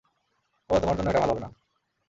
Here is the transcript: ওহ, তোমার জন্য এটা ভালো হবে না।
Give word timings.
ওহ, 0.69 0.79
তোমার 0.79 0.95
জন্য 0.97 1.09
এটা 1.09 1.19
ভালো 1.19 1.33
হবে 1.33 1.41
না। 1.41 1.49